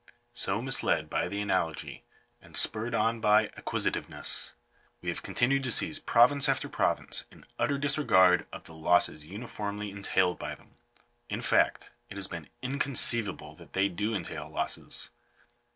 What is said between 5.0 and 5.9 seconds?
have continued to